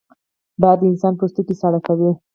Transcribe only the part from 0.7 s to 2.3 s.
د انسان پوستکی ساړه کوي